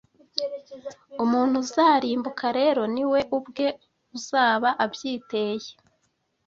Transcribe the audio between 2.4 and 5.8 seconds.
rero niwe ubwe uzaba abyiteye